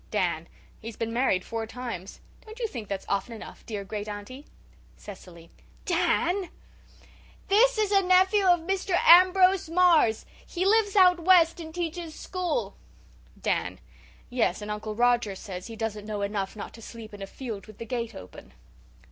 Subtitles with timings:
[0.09, 0.47] DAN:
[0.79, 2.21] "He's been married four times.
[2.43, 4.47] Don't you think that's often enough, dear great aunty?"
[4.97, 5.51] CECILY:
[5.85, 6.49] "(Dan!!)
[7.49, 8.97] This is a nephew of Mr.
[9.07, 10.25] Ambrose Marr's.
[10.43, 12.75] He lives out west and teaches school."
[13.39, 13.77] DAN:
[14.31, 17.67] "Yes, and Uncle Roger says he doesn't know enough not to sleep in a field
[17.67, 18.53] with the gate open."